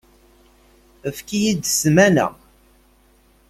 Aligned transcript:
Efk-iyi-d 1.09 1.63
ssmana. 1.71 2.27